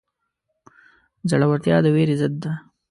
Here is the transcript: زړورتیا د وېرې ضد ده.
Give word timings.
زړورتیا 1.29 1.77
د 1.83 1.87
وېرې 1.95 2.15
ضد 2.21 2.33
ده. 2.43 2.51